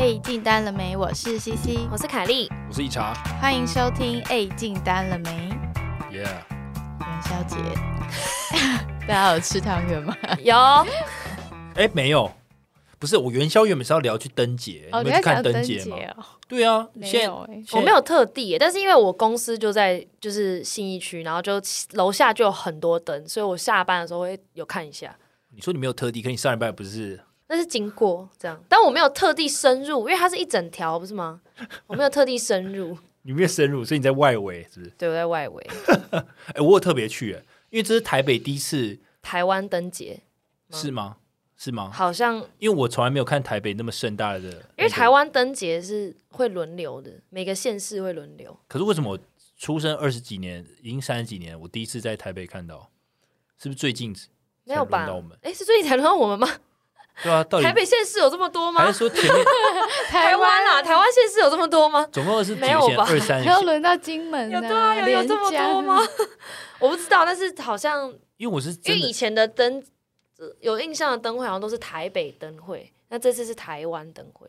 [0.00, 0.96] 哎，进单了没？
[0.96, 4.22] 我是西西，我是凯莉，我是一茶，欢迎收听。
[4.30, 5.50] 哎，进单了没
[6.10, 7.56] ？Yeah，元宵节，
[9.06, 10.16] 大家有吃汤圆吗？
[10.42, 10.56] 有。
[11.74, 12.32] 哎，没有，
[12.98, 15.98] 不是我元宵原本是要聊去灯节，哦，你们看灯节吗？
[16.48, 25.14] 对啊，没有，我没有特地，但是因为我公司就在就是信义区，然后就楼下就有很多灯，所以我下班的时候会有看一下。
[25.54, 27.20] 你说你没有特地，可你上一拜不是？
[27.50, 31.40] 那是经过这样，但我没有特地深入，因为它是一整条，不是吗？
[31.88, 34.92] 我没有特地深入， 你没有深入，所以你在外围，是不是？
[34.96, 35.66] 对，我在外围。
[36.54, 37.30] 哎，我有特别去，
[37.70, 40.20] 因为这是台北第一次台湾灯节，
[40.70, 41.16] 是吗？
[41.56, 41.90] 是吗？
[41.92, 44.48] 好像，因为我从来没有看台北那么盛大的，
[44.78, 48.56] 因为台湾灯节是会轮流的，每个县市会轮流。
[48.68, 49.18] 可是为什么我
[49.58, 52.90] 出生二十几年，已经三十几年，我第一次在台北看到，
[53.58, 54.14] 是不是最近
[54.64, 55.06] 没有吧？
[55.42, 56.48] 哎，是最近才轮到我们吗？
[57.22, 58.82] 对啊，台北县市有这么多吗？
[58.82, 59.44] 还是说前面
[60.08, 60.82] 台湾啊？
[60.82, 62.06] 台湾县市有这么多吗？
[62.10, 63.06] 总共是没有吧？
[63.08, 66.00] 二三要轮到金门有对啊，有有这么多吗？
[66.80, 69.82] 我不知道，但是好像因为我是因为以前的灯
[70.60, 74.48] 有印象的灯会好像都是台北灯会，那这次是台湾灯会。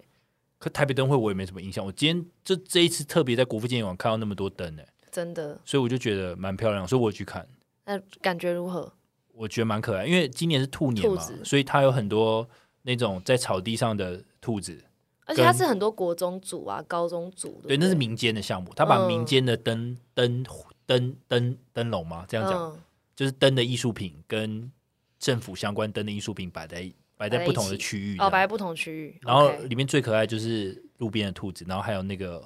[0.57, 7.45] 可台北灯会我也没什么印象，我今天就这一次特别在国父纪念馆看到那么多灯呢，真的，所以我就觉得蛮漂亮，所以我去看。
[7.83, 8.93] 那感觉如何？
[9.33, 12.47] 我觉得蛮可爱，因为今年是兔年嘛，所以它有很多。
[12.83, 14.83] 那种在草地上的兔子，
[15.25, 18.71] 而且它是很多国中组啊、高中组，对，那是民间的项目。
[18.75, 20.43] 他把民间的灯灯
[20.85, 22.79] 灯灯灯笼嘛，这样讲，
[23.15, 24.71] 就是灯的艺术品跟
[25.19, 29.19] 政府相关灯的艺术品摆在摆在不同的区域，哦，摆在不同区域。
[29.21, 32.43] 然后里面最可爱就是路边的兔子，然后还有那个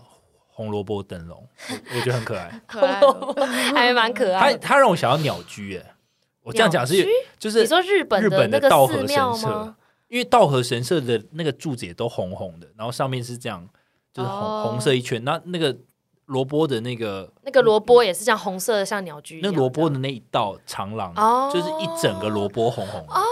[0.47, 1.47] 红萝卜灯笼，
[1.95, 2.61] 我觉得很可爱，
[3.73, 4.53] 还蛮可爱。
[4.53, 5.95] 它它让我想要鸟居，哎，
[6.43, 7.07] 我这样讲是
[7.39, 9.73] 就是你说日本日本的道和神社。
[10.07, 13.67] 因为道和神社的那个柱子也都红红的，然后上面是这样，
[14.13, 15.23] 就是红红色一圈。
[15.23, 15.75] 那那个
[16.25, 19.39] 萝卜的那个那个萝卜也是像红色的，像鸟居。
[19.41, 23.23] 那萝卜的那一道长廊，哦，就是一整个萝卜红红哦，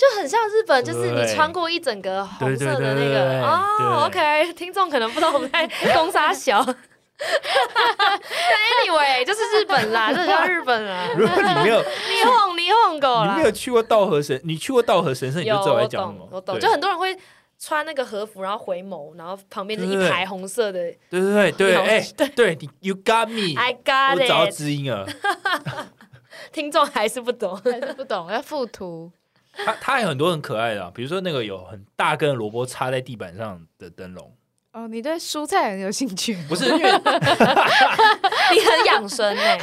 [0.00, 4.06] 就很像日本，就是你穿过一整个红色的那个哦。
[4.06, 6.64] OK，听众可能不知道我们在攻沙小。
[8.84, 11.08] Anyway，就是日本啦，这叫日本啦。
[11.16, 11.80] 如果你没有
[12.10, 16.28] 霓虹霓虹狗你没有去过道和神，你去过道和神社，你就知道我在讲什么。
[16.30, 17.16] 我懂，就很多人会
[17.58, 20.80] 穿那个和服，然后回眸，然后旁边是一排红色的。
[21.10, 25.06] 对对对对， 哎，对你，You got me，I got it，我找到知音了。
[26.52, 29.10] 听众还是不懂，还是不懂，要附图。
[29.56, 34.32] 它它有很多很可爱的，比如说那个有很大根萝卜插在地板上的灯笼。
[34.72, 36.36] 哦，你对蔬菜很有兴趣？
[36.48, 36.80] 不是，因为
[38.50, 39.58] 你很养生哎。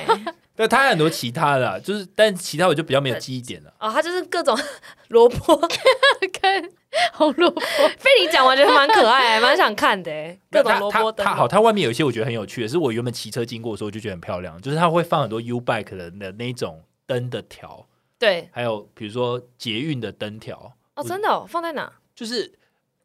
[0.61, 3.73] 对，它很多其他的，就是，但其他我就比较没有记忆点了。
[3.79, 4.57] 哦，它就是各种
[5.09, 5.55] 萝卜
[6.41, 6.71] 跟
[7.13, 7.59] 红萝卜。
[8.03, 10.11] 被你讲，我觉得蛮可爱，蛮想看的。
[10.49, 17.87] 各种萝卜它好，它外面有一些我觉得很有趣的，是我原本骑车经过的时候，我就觉得很漂亮，就是它会放很多 U bike 的那那种灯的条。
[18.19, 20.73] 对，还有比如说捷运的灯条。
[20.95, 21.45] 哦，真的？
[21.47, 21.91] 放在哪？
[22.15, 22.53] 就是。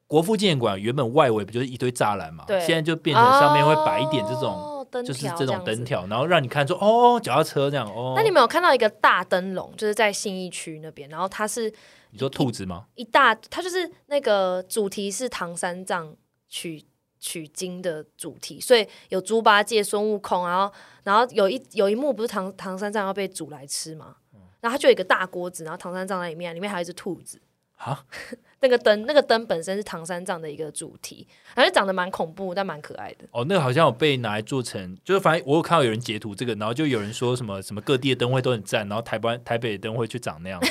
[0.08, 2.44] 国父纪念馆原本外围不就是一堆栅栏嘛？
[2.48, 8.14] 现在就变成上面会摆一点这种，就是这种灯条，然后让你看说哦，脚踏车这样哦。
[8.16, 11.72] 那你们有看到一个大灯笼，就是在信义区那边，然后它是
[12.10, 12.86] 你说兔子吗？
[12.94, 16.14] 一大，它就是那个主题是唐三藏
[16.48, 16.84] 取
[17.18, 20.72] 取经的主题，所以有猪八戒、孙悟空，然后
[21.02, 24.16] 然后有一有一幕不是唐唐三藏要被煮来吃吗？
[24.60, 27.40] 然后它就有一个大锅子，然后唐三藏在里面，里面还有一只兔子。
[27.76, 28.04] 啊，
[28.60, 33.26] 那个灯，那个灯本身是唐三藏的一个主题，而且长得蛮恐怖，但蛮可爱的。
[33.30, 40.58] 哦，那个好像有被拿来做成，就是反正我有看到有人截图这个，然后就有人说什么什么各地的灯会都很赞，然后台湾台北的灯会去长那样。
[40.64, 40.66] 可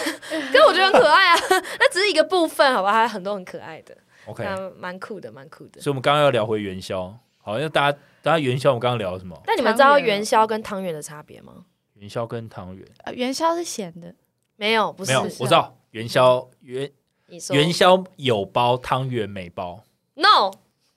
[0.57, 1.37] 是我觉得很可爱啊，
[1.79, 2.91] 那只是一个部分，好吧？
[2.91, 3.95] 还有很多很可爱的
[4.25, 4.43] ，OK，
[4.77, 5.79] 蛮酷的，蛮酷的。
[5.79, 9.39] 所以，我们刚刚要聊回元宵，好像大家大家元宵，我们刚刚聊什么？
[9.45, 11.65] 那你们知道元宵跟汤圆的差别吗？
[11.93, 14.13] 元宵跟汤圆，元宵是咸的，
[14.57, 16.91] 没有，不是，没有，我知道元宵元。
[17.51, 19.81] 元宵有包汤圆没包
[20.15, 20.51] ？No，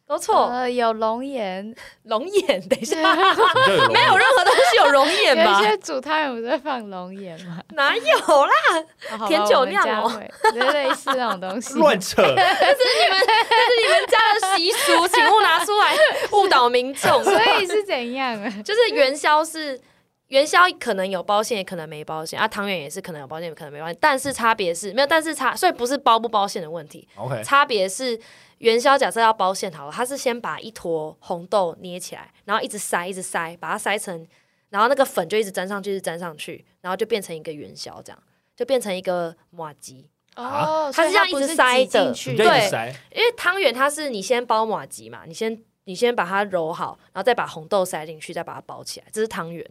[0.09, 0.47] 都错。
[0.49, 2.97] 呃有龙眼，龙眼，等一下，
[3.95, 5.61] 没有任何东西有龙眼吧？
[5.61, 7.63] 有些煮汤圆不是放龙眼吗？
[7.75, 8.03] 哪有
[8.45, 9.27] 啦？
[9.29, 10.21] 甜酒酿哦，
[10.53, 11.79] 类似那种东西。
[11.79, 15.97] 乱扯，这是你们，这是你们家的习俗，请勿拿出来
[16.33, 17.23] 误导民众。
[17.23, 18.53] 所以是怎样啊？
[18.65, 19.81] 就是元宵是。
[20.29, 22.47] 元宵可能有包馅，也可能没包馅啊。
[22.47, 23.97] 汤圆也是可能有包馅，可能没包馅。
[24.01, 27.09] 但是差别是没有，但是差，所以不是包不包馅的问题。
[27.17, 28.19] OK，差别是
[28.59, 34.27] 元宵假设要包馅好了，它是先把一坨红豆捏起来，然后一直塞，一直塞，把它塞成，
[34.69, 38.23] 然后那个粉就一直粘上去，一直粘上去，然后就变成一个元宵，这样
[38.55, 40.11] 就变成一个马吉。
[40.37, 42.69] 哦，它是这样一直塞的进去对，
[43.13, 49.65] 因为汤圆它是你先包马吉嘛，你先你先把它揉好，然后再把红豆塞进去，再把它包起来，这是汤圆。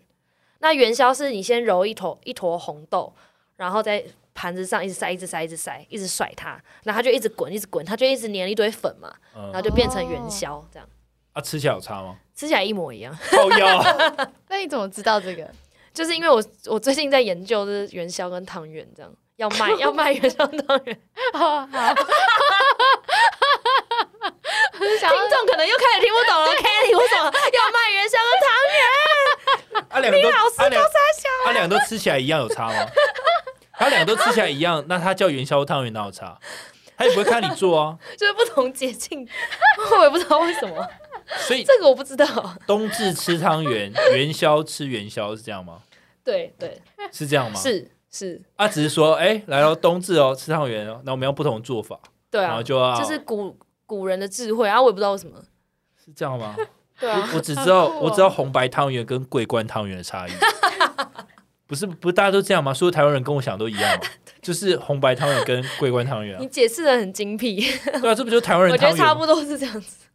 [0.60, 3.14] 那元宵是你先揉一坨一坨红豆，
[3.56, 10.88] 然后在盘子上一直塞，一直塞，一直塞，一直甩它，然后它就一直滚，一直滚，它就一直粘一堆粉嘛，然后嗯，就变成元宵这样，
[11.34, 12.18] 啊，吃起来有差吗？
[12.36, 13.18] 吃起来一模一样。
[13.32, 13.82] 靠腰，
[14.50, 15.50] 那你怎么知道这个？
[15.92, 21.02] 就是因为我我最近在研究就是元宵跟汤圆这样，要卖要卖元宵跟汤圆，
[21.34, 21.96] 哦，好，
[24.78, 26.48] 听要众可能又开始听不懂了。
[26.58, 27.77] Kenny 为什么要卖？
[29.98, 32.86] 啊，两个都老师啊两啊两个都吃起来一样有差吗？
[33.74, 36.38] 他 两个都吃起来一样，那他叫元宵汤圆哪有差？
[36.96, 39.28] 他也不会看你做啊， 就是不同节庆，
[39.98, 40.88] 我也不知道为什么，
[41.48, 42.26] 所以这个我不知道。
[42.66, 45.82] 冬至吃汤圆，元宵吃元宵是这样吗？
[46.24, 47.60] 对对，是这样吗？
[47.60, 52.00] 是是，啊，只是说，哎、来了冬至哦，吃汤圆哦，那我们要不同的做法，
[52.32, 53.56] 对啊然后，就要就是古
[53.86, 55.40] 古人的智慧啊，我也不知道为什么。
[56.04, 56.56] 是这样吗？
[57.00, 60.32] 对啊，我只知道、哦我知道红白汤圆跟桂冠汤圆的差异，
[61.68, 62.74] 不是不是大家都这样吗？
[62.74, 64.06] 所有台湾人跟我想的都一样吗？
[64.42, 67.58] 就是红白汤圆跟桂冠汤圆啊你，解释的很精辟，
[68.02, 68.90] 对啊，这不就是台湾人 我觉？
[68.90, 70.06] 得差不多是这样子。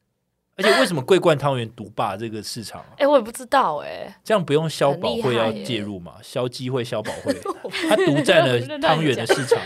[0.55, 2.87] 而且为什么桂冠汤圆独霸这个市场啊？
[2.99, 6.13] 哎，我也不知道哎，这样不用消保会要介入嘛？
[6.23, 7.35] 消基会、消保会，
[7.89, 9.59] 他独占了汤圆的市场。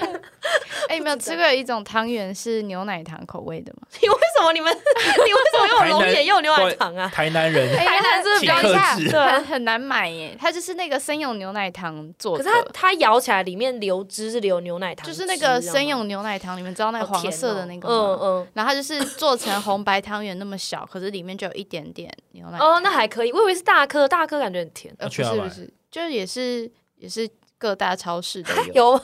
[0.96, 3.86] 哎，你们有吃过一种汤圆是牛奶糖口味的吗？
[4.00, 7.10] 你为什么你们 你为什么又有龙眼又有牛奶糖啊？
[7.14, 18.18] 台南人哎台南是不是比较请客对啊很很难买耶，它就是那个生用牛奶糖做的，可是它它咬起来里面流汁是流牛奶糖，就是那个生用牛奶糖，你们知道那个黄色的那个嗯吗？
[18.22, 18.46] 嗯。
[18.54, 22.58] 然后它就是做成红白汤圆那么小，可是里面就有一点点牛奶。
[22.58, 24.94] 哦，那还可以，我以为是大颗，大颗感觉很甜。
[24.98, 28.72] 呃，去哪买不是不是，就是也是也是各大超市都有。
[28.74, 29.02] 有吗？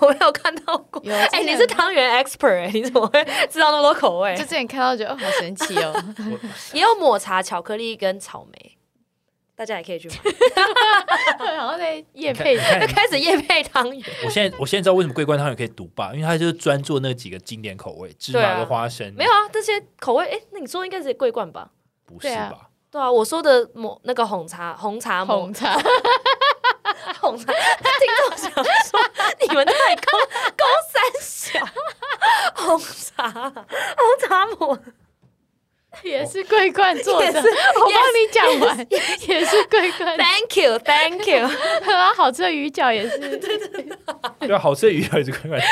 [0.00, 1.02] 我没有看到过。
[1.04, 4.42] 有，哎、你是汤圆 expert 哎、你怎么会 知道那么多口味就？
[4.42, 5.94] 之前看到觉得哦好神奇哦，
[6.72, 8.76] 也有抹茶、巧克力跟草莓，
[9.54, 10.14] 大家也可以去买。
[11.54, 19.12] 然后在夜配开始夜配汤圆，我现在我现在知道为什么桂冠汤圆可以独霸，因为它就是专做那几个经典口味，芝麻跟花生。
[19.14, 19.48] 没有啊？
[19.52, 21.70] 这些口味，哎、那你说应该是桂冠吧？
[22.06, 22.70] 不是吧？
[22.90, 25.76] 对啊，我说的抹那个红茶，红茶抹红茶，
[27.24, 27.56] 红茶， 听
[28.28, 28.64] 众想说
[29.40, 30.18] 你们太高
[30.56, 31.60] 高三小，
[32.54, 34.78] 红茶，红茶抹
[36.02, 41.48] 也是桂冠做的， 我帮你讲完，也是桂冠，，Thank you，Thank you。
[41.86, 45.62] 然后好吃的鱼饺也是，对啊，好吃的鱼饺也是桂冠。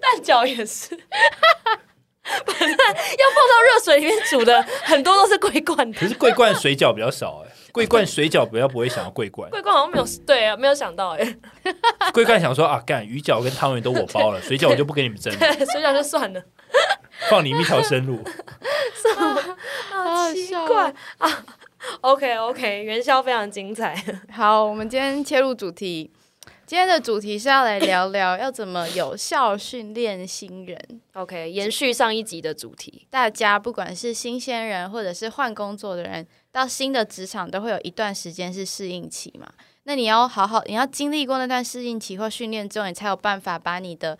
[0.00, 0.90] 蛋饺也是，
[2.22, 5.98] 反正要放到热水里面煮的，很多都是桂冠的。
[5.98, 11.36] 可是桂冠水饺比较少哎，桂冠水饺不要不会想到桂冠，桂冠好像没有，对啊，没有想到哎、
[12.12, 16.42] 桂冠想说啊，干鱼饺跟汤圆都我包了， 水饺我就不给你们争了，水饺就算了，
[17.28, 18.22] 放你们一条生路。
[19.90, 21.44] 好好奇怪啊。
[22.02, 23.96] OK OK，元宵非常精彩。
[24.30, 26.10] 好，我们今天切入主题。
[26.66, 30.78] 今天的主题是要来聊聊要怎么有效训练新人。
[31.14, 33.08] OK，延续上一集的主题。
[33.10, 39.52] 大家不管是新鲜人或者是换工作的人，到新的职场都会有一段时间是适应期嘛。
[39.84, 44.18] 那你要好好，你要经历过那段适应期或训练之后，你才有办法把你的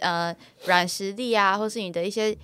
[0.00, 0.34] 呃
[0.64, 2.36] 软实力啊，或是你的一些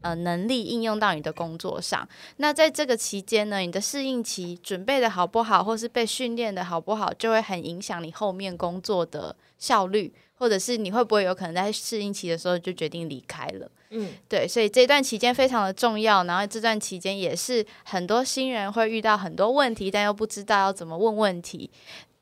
[0.00, 2.08] 呃能力应用到你的工作上。
[2.38, 13.70] 那在这个期间呢，你的适应期准备的好不好，或是被训练的好不好，就会很影响你后面工作的效率，或者是你会不会有可能在适应期的时候就决定离开了。
[13.96, 21.70] 嗯，对，所以这段期间非常的重要，然后这段期间也是很多新人会遇到很多问题，但又不知道要怎么问问题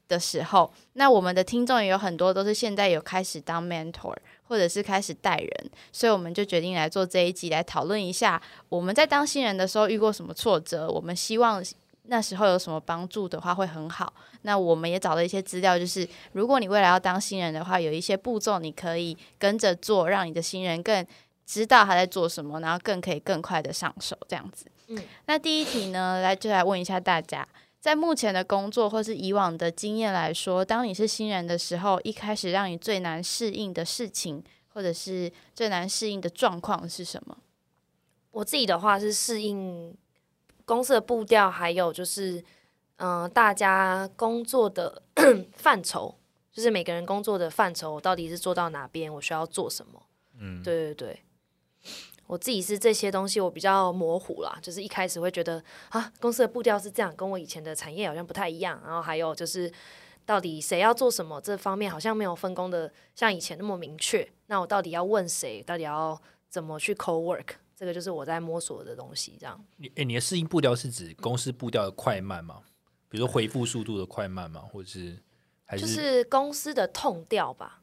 [0.06, 0.70] 的时候。
[0.92, 4.14] 那我们的听众也有很多都是现在有开始当 mentor，
[4.44, 11.64] 或者是开始带人，所以我们就决定来做这一集，来讨论一下我们在当新人的时候遇过什么挫折，我们希望。
[12.06, 14.12] 那时候有什么帮助的话会很好。
[14.42, 21.06] 那我们也找了一些资料，就是如果你未来要当新人的话，有一些步骤你可以跟着做，让你的新人更
[21.52, 24.64] 知道他在做什么，然后更可以更快的上手这样子。
[24.86, 27.46] 嗯，那第一题呢，来就来问一下大家，
[27.78, 34.42] 在目前的工作或是以往的经验来说，当你是新人的时候，一开始让你最难适应的事情，
[34.72, 37.36] 或者是最难适应的状况是什么？
[38.30, 39.94] 我自己的话是适应
[40.64, 42.42] 公司的步调，还有就是，
[42.96, 45.02] 嗯、大家工作的
[45.52, 46.14] 范畴，
[46.50, 50.02] 就是每个人工作的范畴，我到底是做到哪边，我需要做什么？
[50.38, 51.22] 嗯，对对对，
[52.26, 58.80] 我自己是这些东西我比较模糊啦，就是一开始会觉得啊，公司的步调是这样，跟我以前的产业好像不太一样。
[58.84, 59.70] 然后还有就是
[60.24, 64.26] 到底谁要做什么，这方面好像没有分工的像以前那么明确。
[64.46, 65.62] 那我到底要问谁？
[65.62, 67.56] 到底要怎么去 co work？
[67.76, 69.36] 这个就是我在摸索的东西。
[69.38, 72.60] 这样，你哎，你的适应步调是指公司步调的快慢吗？
[73.08, 74.62] 比如说回复速度的快慢吗？
[74.72, 75.18] 或者是
[75.66, 77.81] 还是就是公司的痛调吧？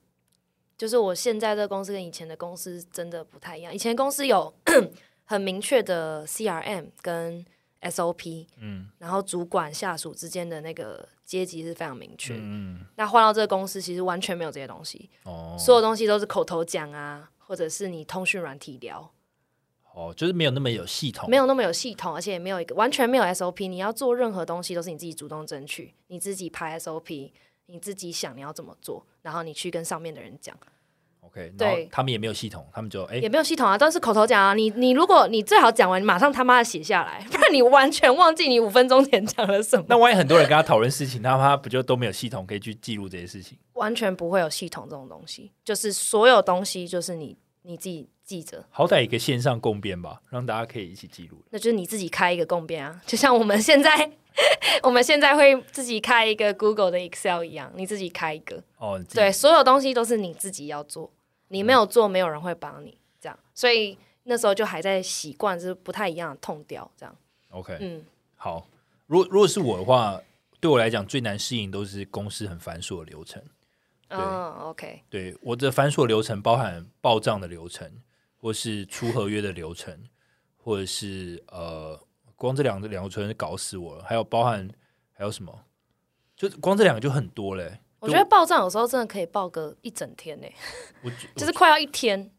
[0.79, 3.75] 就是我现在的公司跟以前的公司真的不太一样。
[3.75, 4.51] 以前公司有
[5.25, 7.45] 很明确的 CRM 跟
[7.81, 12.33] SOP，嗯，然后主管下属之间的那个阶级是非常明确。
[12.37, 15.09] 嗯，那换到这个公司，其实完全没有这些东西。
[15.25, 19.11] 哦，所有东西都是口头讲啊，或者是你通讯软体聊。
[19.93, 23.67] 哦，就是没有那么有系统，没有那么有系统，而且也没有一个完全没有 SOP。
[23.67, 27.31] 你要做任何东西，都是你自己主动争取，你自己排 SOP。
[27.71, 30.57] 你自己想你要怎么做，然后你去跟上面的人讲。
[31.21, 34.55] OK，对，他们也没有系统，他们就哎也没有系统啊，但是口头讲啊。
[34.55, 39.85] 你你如果你最好讲完，你马上他妈的写下来，不然你完全忘记你五分钟前讲了什么。
[39.87, 43.55] 那万一很多人跟他讨论事情，他妈不就都没有系统可以去记录这些事情？
[43.73, 48.65] 完全不会有系统这种东西，就是所有东西就是你你自己记着。
[48.71, 51.37] 好歹一个线上共编吧，让大家可以一起记录。
[51.51, 54.11] 那就是你自己开一个共编啊，就像我们现在。
[54.83, 59.03] 我们现在会自己开一个 Google 的 Excel 一样，你自己开一个哦。
[59.13, 61.11] 对，所有东西都是你自己要做，
[61.49, 63.37] 你没有做，没有人会帮你这样。
[63.53, 67.15] 所以那时候就还在习惯，就是不太一样的痛调这样。
[67.49, 68.05] OK，嗯，
[68.35, 68.65] 好。
[69.07, 70.21] 如果如果是我的话，
[70.59, 73.43] 对我来讲最难适应都是公司很繁琐的流程。
[74.09, 75.03] 嗯，OK。
[75.09, 77.91] 对我的繁琐流程包含报账的流程，
[78.37, 80.07] 或是出合约的流程，
[80.57, 81.99] 或者是呃。
[82.39, 84.67] 光这两个两个纯搞死我了，还有包含
[85.11, 85.53] 还有什么？
[86.35, 87.79] 就光这两个就很多嘞。
[87.99, 90.47] 我觉得报账有时候真的可以报个一整天呢，
[91.03, 92.31] 我 就是快要一天，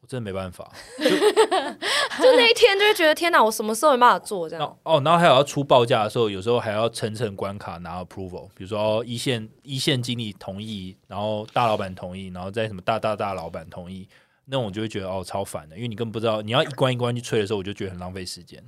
[0.00, 0.72] 我真的没办法。
[0.96, 1.04] 就
[2.36, 4.78] 那一天就会觉得天哪，我什么时候没办法做这样？
[4.84, 14.08] 哦，然后还有要出报价的时候，有时候还要层层关卡拿 approval，比如说一线一线经理同意，然后大老板同意，然后再什么大大大老板同意，
[14.44, 18.62] 那我就会觉得哦超烦的，因为你根本不知道你要一关一关去催的时候，我就觉得很浪费时间。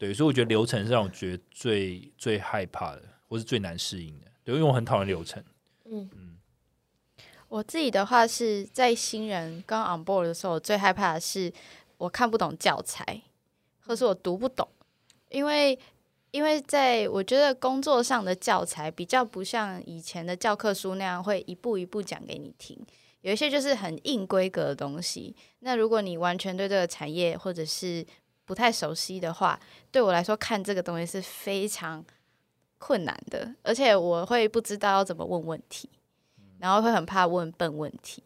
[0.00, 4.26] 对，所以我觉得流程是让我觉得最最害怕的，或是最难适应的。
[4.42, 5.44] 对，因为我很讨厌流程。
[5.84, 6.38] 嗯嗯，
[7.48, 11.52] 我自己的话是在新人刚 on board 的时候，我最害怕的是
[11.98, 13.20] 我看不懂教材，
[13.80, 14.66] 或是我读不懂，
[15.28, 15.78] 因为
[16.30, 22.74] 因为在我觉得工作上的教材比较不像以前的教科书那样会一步一步讲给你听，
[23.20, 25.36] 有一些就是很硬规格的东西。
[25.58, 28.06] 那如果你完全对这个产业或者是
[28.50, 29.60] 不太熟悉的话，
[29.92, 32.04] 对我来说看这个东西是非常
[32.78, 35.88] 困难的，而且我会不知道要怎么问问题，
[36.58, 38.24] 然后会很怕问笨问题。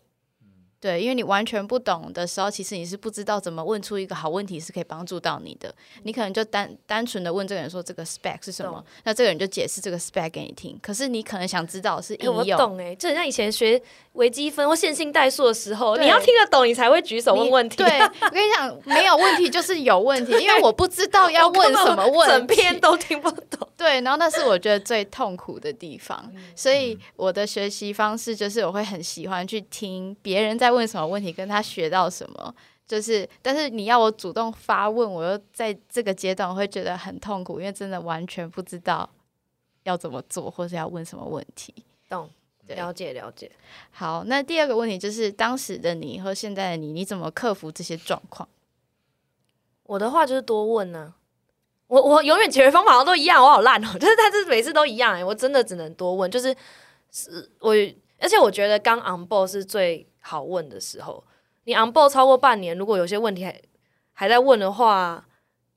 [0.84, 5.74] 对，因为你完全不懂的时候，其实你是不知道怎么问出一个好问题是可以帮助到你的。
[6.02, 10.78] 你可能就单单纯的问这个人说这个 spec 是什么，那这个人就解释这个 spec 给你听。
[10.82, 13.80] 可是你可能想知道是应用，我懂哎，就很像以前学
[14.12, 17.78] 微积分或线性代数的时候，你要听得懂，你才会举手问问题。
[17.78, 23.66] 对，我跟你讲，没有问题就是有问题， 因为我不知道要问什么问整篇都听不懂。
[23.74, 26.30] 对，然后那是我觉得最痛苦的地方。
[26.54, 31.60] 所以我的学习方式就是我会很喜欢去听别人在问什么问题，跟他。
[31.62, 32.54] 学到什么？
[32.86, 39.08] 就是，但是你要我主动发问，我又在这个阶段会觉得很痛苦，因为真的完全不知道
[39.84, 41.74] 要怎么做，或是要问什么问题。
[42.08, 42.28] 懂，
[42.66, 43.50] 了解了解。
[43.90, 48.46] 好，那第二个问题就是，当时的你和现在的你，你怎么克服这些状况？
[49.84, 51.14] 我的话就是多问呢。
[51.86, 53.88] 我我永远解决方法都一样，我好烂哦。
[53.98, 56.30] 就是他这每次都一样哎，我真的只能多问。
[56.30, 56.54] 就是
[57.10, 57.72] 是我，
[58.18, 61.22] 而且我觉得刚 on board 是最好问的时候。
[61.66, 63.62] 你 on board 超过半年，如果有些问题还
[64.12, 65.26] 还在问的话，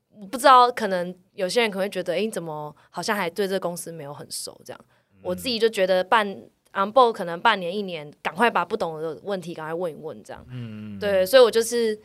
[0.09, 4.59] 我不知道，可能有些人可能会觉得，哎，怎么好像还对这个公司没有很熟？
[4.65, 4.85] 这样，
[5.21, 6.27] 我自己就觉得半
[6.73, 10.45] on board 可能半年一年，赶快把不懂的问题赶快问一问，这样。
[10.49, 11.97] 嗯对，所以我就是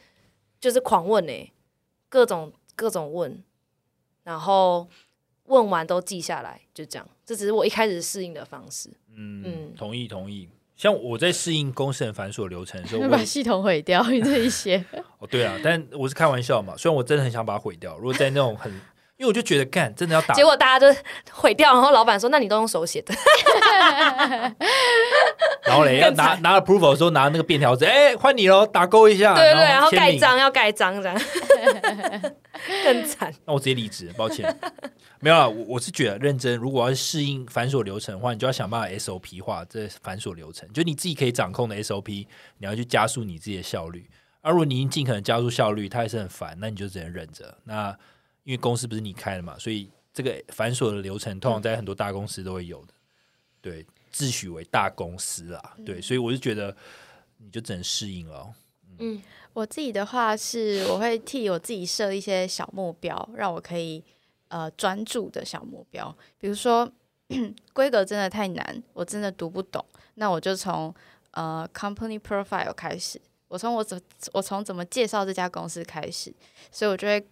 [0.61, 1.51] 就是狂问哎，
[2.09, 3.43] 各种各种问，
[4.23, 4.89] 然后
[5.47, 7.09] 问完都记下来，就这样。
[7.25, 8.89] 这只是我一开始适应的方式。
[9.09, 10.49] 嗯嗯，同意同意。
[10.77, 14.85] 像我在适应公司很繁琐流程的时候， 我把系统毁掉，这一些。
[15.21, 16.75] 哦，对啊，但我是开玩笑嘛。
[16.77, 18.73] 虽然我真的很想把它毁掉，如果在那种很，
[19.17, 21.01] 因为我就觉得干真的要打，结果大家就
[21.31, 23.15] 毁掉，然后老板说：“那你都用手写的。
[25.73, 29.35] ”然后嘞，要拿拿了 approval 的时候，拿那个便条纸，哎，换你喽，打勾一下。
[29.35, 31.21] 对对，然后盖章要盖章这样，
[32.85, 33.33] 更惨。
[33.47, 34.55] 那我直接离职，抱歉。
[35.21, 36.57] 没有啊，我我是觉得认真。
[36.57, 42.27] 如果要适应繁琐流程的话，你就要想办法 SOP 化这繁琐流程，就你自己可以掌控的 SOP，
[42.59, 44.09] 你要去加速你自己的效率。
[44.41, 47.57] 而如果你已经尽可能加速效率，它还是很烦，那你就只能忍着。
[47.65, 47.97] 那
[48.43, 52.93] 因为公司不是你开的嘛，所以这个繁琐的流程通常在很多大公司都会有的。
[53.61, 56.77] 对自诩为大公司啦，对，所以我就觉得
[57.39, 58.55] 你就只能适应了。
[58.99, 59.21] 嗯，
[59.55, 64.05] 我自己的话是，我会替我自己设一些小目标，让我可以
[64.49, 66.15] 呃专注的小目标。
[66.39, 66.89] 比如说
[67.73, 70.95] 规格真的太难，我真的读不懂，那我就从
[71.31, 74.01] 呃 company profile 开始，我从我怎
[74.35, 76.33] 我从怎么介绍这家公司开始，
[76.71, 77.27] 所以我就会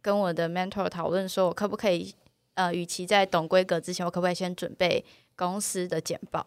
[0.00, 2.14] 跟我的 mentor 讨论，说我可不可以
[2.54, 5.04] 呃，与其在懂规格之前，我可不可以先准备
[5.36, 6.46] 公司的简报？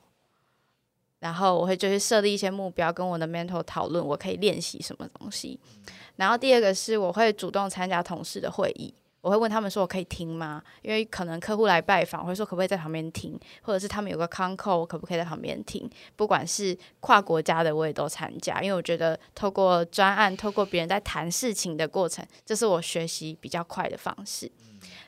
[1.20, 5.60] 然后我会就是设立一些目标，跟我的 mentor 讨论，我可以练习什么东西。
[6.16, 10.62] 然后第二个是我会主动参加同事的会议，我会问他们说我可以听吗？
[10.84, 15.90] 因为可能客户来拜访，我会说可不可以在旁边听，或者是他们有个 con call，我可不可以在旁边听？
[16.16, 24.52] 不管是跨国家的，我也都参加，因为我觉得透过专案，透过别人在谈事情的过程，这是我学习比较快的方式。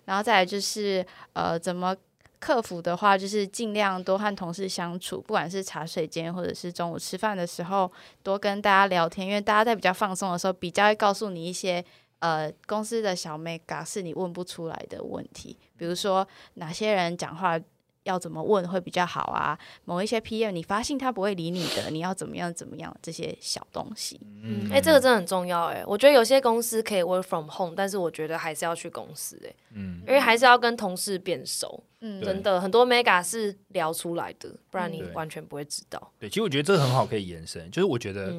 [0.06, 1.96] 然后再来就是呃怎么。
[2.40, 7.92] 客服的话，就是尽量多和同事相处，不管是茶水间或者是中午吃饭的时候，
[8.24, 11.84] 多跟大家聊天，因为大家在比较放松的时候，比较会告诉你一些
[12.20, 17.60] 呃公司的小 mega 是你问不出来的问题，比如说哪些人讲话。
[18.04, 19.58] 要怎么问会比较好啊？
[19.86, 22.96] 某一些 PM 你发信他不会理你的，你要怎么样怎么样？
[23.02, 25.84] 这些小东西，嗯，哎，这个真的很重要哎。
[25.86, 36.12] 我觉得有些公司可以 work from home，但是我觉得还是要去公司哎，嗯，因为还是要跟同事变熟，嗯，真的很多 mega 是聊出来的，不然你完全不会知道。
[36.18, 38.34] 对，其实我觉得这个很好，可以延伸，就是我觉得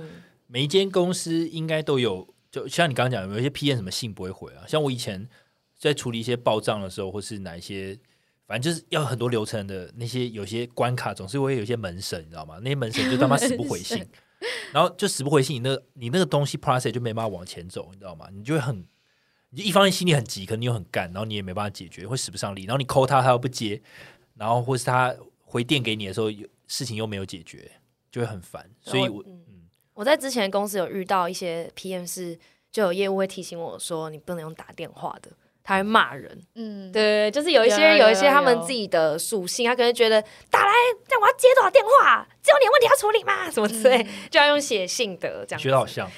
[0.47, 5.29] 每一间公司应该都有，就像你刚刚讲，有一些 PM 什么信不会回啊，像我以前
[5.79, 7.99] 在处理一些报账的时候，或是哪一些。
[8.51, 12.59] 反正就是要很多流程的那些有些关卡，总是会有一些门神，你知道吗？
[12.65, 14.05] 那些门神就他妈死不回信，
[14.75, 18.29] 然后就死不回信，你那你那个东西 process 就没办法往前走，你知道吗？
[18.33, 18.85] 你就会很，
[19.51, 22.65] 你一方面心里很急，可能你又很干，然后你也没办法解决，会使不上力。
[22.65, 23.81] 然后你 call 他，他又不接，
[24.35, 26.29] 然后或是他回电给你的时候，
[26.67, 27.71] 事情又没有解决，
[28.11, 28.69] 就会很烦。
[28.81, 32.37] 所以，我嗯，我在之前公司有遇到一些 PM 是，
[32.73, 35.31] 就有业务会提醒我说，你不能用打电话的。
[35.63, 40.21] 他会骂人，嗯，对，就是有一些人有一些他们自己的属性，他可能觉得
[40.51, 40.73] 打来，
[41.09, 45.61] 这我要接多少电话，只有点问题要处理嘛，什么之类，就要用写信的这样。
[45.61, 46.11] 觉得好像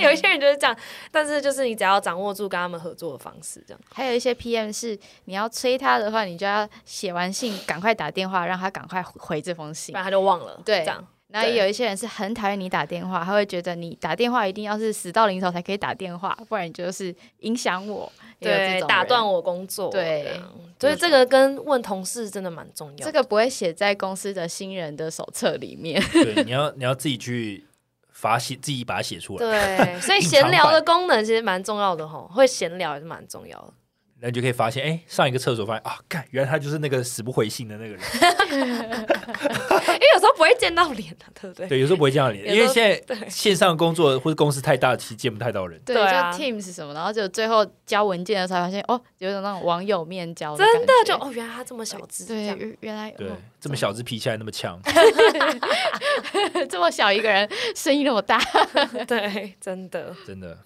[0.00, 0.76] 有一些人就是这样，
[1.10, 3.80] 但是就是你只要掌握住跟他们合作的方式，这样。
[3.92, 10.60] 还有一些 PM 是你要催他的话，你就要写完信赶快打电话，让他赶快回这封信，不然他就忘了。
[10.64, 11.06] 对，这样。
[11.30, 18.10] 然后也有一些人是很讨厌你打电话，他会觉得你打电话一定要是死到临头才可以打电话，不然你就是影响我。
[18.40, 19.90] 对，打断我工作。
[19.90, 20.40] 对，
[20.80, 23.04] 所以这个跟问同事真的蛮重要。
[23.04, 26.02] 这个不会写在公司的新人的手册里面。
[26.12, 27.66] 对， 你要你要自己去
[28.10, 29.44] 发写，自己把它写出来。
[29.44, 33.74] 对， 所以闲聊的功能其实蛮重要的吼，会闲聊也是蛮重要的。
[34.20, 38.00] 那你就可以发现，哎，上一个厕所发现啊，看，原来他就是那个死不回信的那个人。
[38.50, 41.68] 因为有时候不会见到脸的，对不对？
[41.68, 45.80] 对，有时候不会见到脸，因为现在线上工作或者公司太大，其实见不太到人。
[45.84, 50.92] 对，就 Teams 什么，然后就最后交文件的时候发现，哦，有种那种网友面交，真的？
[51.04, 53.28] 就哦，原来他这么小只，对，原来对
[53.60, 54.80] 这么小只，脾气还那么强，
[56.68, 58.40] 这么小一个人，声音那么大，
[59.06, 60.58] 对，真的，真的。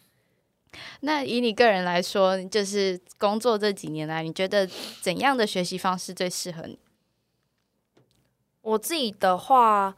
[1.00, 4.68] 那以你个人来说，就是工作这几年来，你觉得
[5.00, 6.78] 怎样的学习方式最适合你？
[8.60, 9.96] 我自己的话，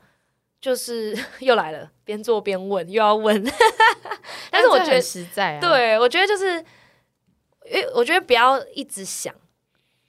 [0.61, 3.45] 就是 又来了，边做边问，又要问。
[4.51, 6.65] 但是我觉得实在，对我觉得就是，
[7.67, 9.35] 因为我觉得不要一直想，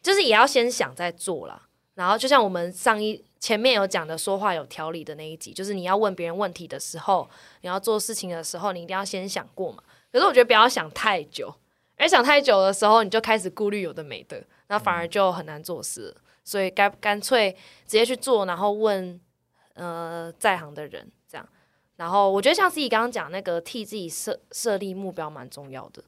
[0.01, 1.63] 就是也要先想再做啦。
[1.95, 7.29] 然后就像我们上一前面有讲的，说话有条理的那一集，就是你要问别人问题的时候，
[7.61, 9.83] 你要做事情的时候，你一定要先想过嘛。
[10.15, 11.53] 可是我觉得不要想太久，
[11.97, 16.15] 而想太久的时候，你就开始顾虑有的没的，那反而就很难做事。
[16.41, 17.51] 所以干干脆
[17.85, 19.19] 直接去做，然后问
[19.73, 21.45] 呃在行的人这样。
[21.97, 26.01] 然后我觉得像自己刚刚讲那个替自己设设立目标蛮重要的，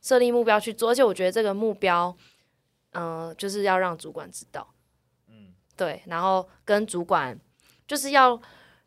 [0.00, 2.12] 设立目标去做，而且我觉得这个目标，
[2.94, 4.74] 嗯，就是要让主管知道，
[5.28, 7.38] 嗯，对，然后跟主管
[7.86, 8.42] 就是要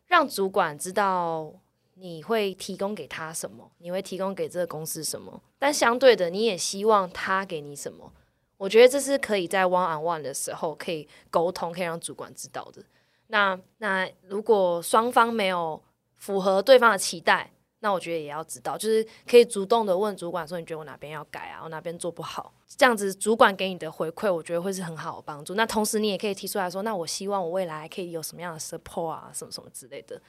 [0.08, 1.50] 让主管知道。
[1.98, 3.70] 你会提供给他什么？
[3.78, 5.42] 你会提供给这个公司什么？
[5.58, 8.12] 但相对的，你也希望他给你什么？
[8.58, 12.82] 我觉得这是可以在 one on one 的时候可以沟通，可以让主管知道的。
[13.28, 15.82] 那那如果双方没有
[16.14, 21.60] 符合对方的期待，那我觉得也要知道，就是可以主动的问主管说：“你觉得我哪边要改啊？
[21.62, 25.54] 我哪边做不好？”这样子，主管给你的回馈，我觉得会是很好的帮助。
[25.54, 30.20] 那同时，你也可以提出来说：“那我希望我未来可以有什么样的 support 啊，什么什么之类的。”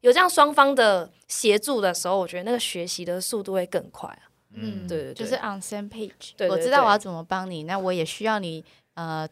[0.00, 4.30] 有这样双方的协助的时候，我觉得那个学习的速度会更快啊。
[4.52, 6.32] 嗯，对对，就是 on same page。
[6.36, 9.28] 对我知道我要怎么帮你，那我也需要你呃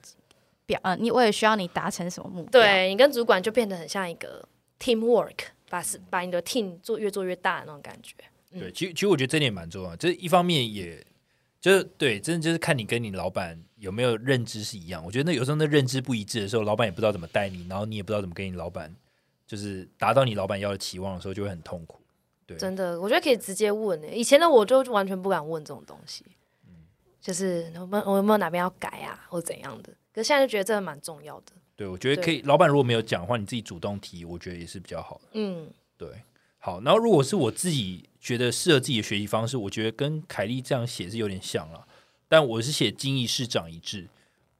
[0.64, 2.50] 表，呃，你我也需要你达成什么目标。
[2.50, 4.46] 对你跟主管就变得很像一个
[4.78, 5.34] teamwork，
[5.68, 8.14] 把是把你的 team 做越做越大的那种感觉。
[8.52, 11.04] 对，其实其实我觉得这点蛮重要，就是一方面也
[11.60, 15.04] 就是对，真的就是看你跟你老板有没有认知是一样。
[15.04, 18.94] 我觉得那有时候那认知不一致的时候，老板也不知道怎么带你，然后你也不知道怎么跟你老板
[19.48, 21.98] 就是达到你老板要的期望的时候，就会很痛苦。
[22.46, 24.10] 对，真的，我觉得可以直接问、欸。
[24.14, 26.24] 以前的我就完全不敢问这种东西，
[27.20, 29.92] 就是我们我有没有哪边要改啊，或怎样的。
[30.12, 31.52] 可是现在就觉得这个蛮重要的。
[31.74, 32.42] 对，我觉得可以。
[32.42, 35.28] 老板如果没有讲的话，你自己主动提，我觉得也是比较好的。
[35.32, 36.08] 嗯，对，
[36.58, 36.80] 好。
[36.82, 41.86] 然后如果是我自己觉得适合自己的学习方式，我觉得跟凯莉这样写是有点像了，
[42.28, 44.06] 但我是写经一事长一智。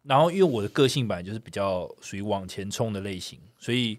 [0.05, 3.99] 然后因为我的个性本来就是比较属于往前冲的类型，所以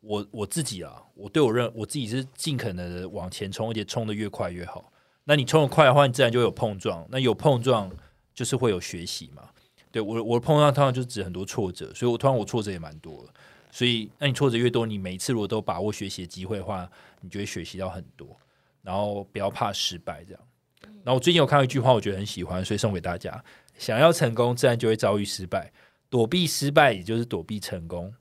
[0.00, 4.92] 我我自己啊，我对我认我自己是尽可能的往前冲，而且冲的越快越好。
[5.24, 7.06] 那你冲的快的话，你自然就有碰撞。
[7.10, 7.90] 那有碰撞
[8.34, 9.48] 就是会有学习嘛。
[9.92, 13.32] 对我我碰撞通常就是指很多挫折，所以我通常我挫折也蛮多的。
[13.70, 18.36] 所以那你挫折越多，你每一次如果都把握学习的机会的话，你就会学习到很多。
[18.82, 20.42] 然后不要怕失败，这样。
[21.04, 23.44] 然后我最近有看到一句话，我觉得很喜欢，所以送给大家：
[23.76, 25.70] 想要成功，自然就会遭遇失败；
[26.08, 28.12] 躲避失败，也就是躲避成功。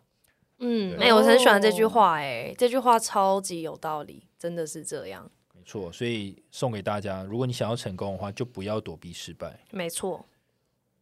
[0.59, 9.59] 嗯，对哎、我很喜欢这句话、哎，这句话超级有道理，真的是这样，没错，所以送给大家：如果你想要成功的话，就不要躲避失败。
[9.71, 10.25] 没错。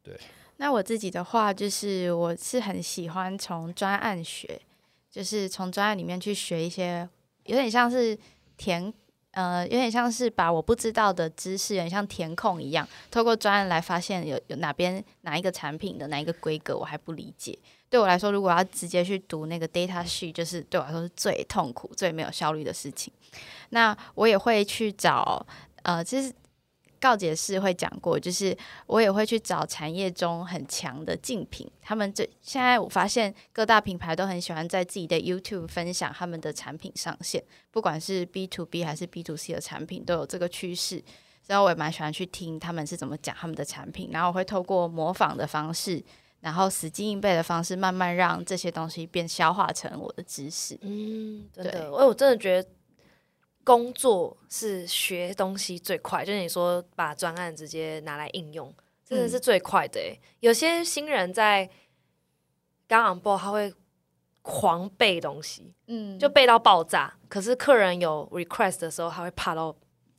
[0.04, 0.18] 对
[0.58, 4.60] 那我自己的话，就是我是很喜欢从专案学，
[5.12, 7.08] 就是从专案里面去学一些，
[7.46, 8.18] 有点像是
[8.58, 8.94] 填，
[9.38, 17.56] 呃，有点像是把我不知道的知识，有点像填空一样，透过专案来发现有有哪边哪一个产品的哪一个规格我还不理解。
[17.88, 23.14] 对我来说，如果要直接去读那个 data sheet，就是对我来说是最痛苦、最没有效率的事情。
[23.70, 25.46] 那我也会去找，
[25.84, 26.34] 呃，其实
[27.00, 28.56] 告解室会讲过，就是
[28.86, 31.70] 我也会去找产业中很强的竞品。
[31.82, 41.04] 他们这现在我发现各大品牌都很喜欢在自己的 YouTube 分享他们的产品上线，不管是 B to B 还是 B to C 的产品，都有这个趋势。
[41.48, 46.04] 然后我也蛮喜欢去听他们是怎么讲他们的产品，然后我会透过模仿的方式，
[46.42, 50.78] 然后死记硬背的方式，慢慢让这些东西变消化成我的知识。
[50.82, 52.70] 嗯，真对的，我我真的觉得
[53.68, 60.18] 工作是学东西最快，就是你说把专案直接拿来应用，真的是最快的诶。
[60.40, 61.70] 有些新人在
[62.88, 63.74] 刚 on board，他会
[64.42, 67.14] 狂背东西，嗯就背到爆炸。
[67.28, 69.76] 可是客人有 request 的时候，他会怕到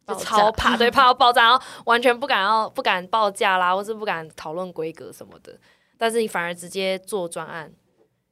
[0.07, 5.59] 就超怕，对，怕到爆炸，然后完全不敢要不敢报价啦，或是不敢讨论规格什么的。
[5.97, 7.73] 但是你反而直接做专案，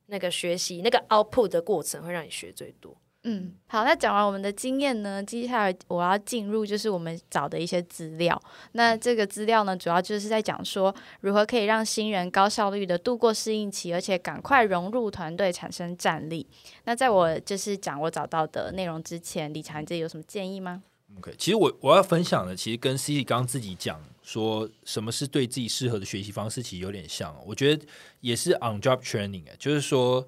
[0.08, 2.94] 那个学习那个 output 的过程会让你学最多。
[3.28, 8.40] 嗯，好，那讲完我们的经验呢，接下来我要进入就是我们找的一些资料。
[8.72, 16.46] 那这个资料呢，主要就是在讲说如何可以让新人高效率的度过适应期，而且赶快融入团队，产生战力。
[16.84, 20.84] 那在我就是讲我找到的内容之前，理查你这里有什么建议吗
[21.18, 27.36] ？OK，其实我我要分享的，其实跟 C C 刚刚自己讲说什么是对自己适合的学习方式，其实有点像。
[27.44, 27.84] 我觉得
[28.20, 30.24] 也是 on job training，哎，就是说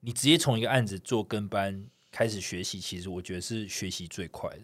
[0.00, 4.62] 你直接从一个案子做跟班开始学习，其实我觉得是学习最快的。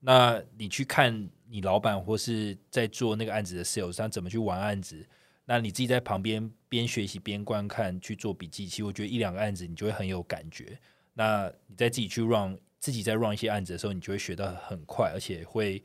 [0.00, 5.06] 那你去看你老板或是在做那个案子的 sales，他怎么去玩案子，
[5.44, 10.78] 那你自己在旁边边学习边观看去做笔记，其实我觉得一两个案子你就会很有感觉。
[11.14, 15.82] 那你在自己去 run 自己在 run 一些案子的时候，你就会学到很快，而且会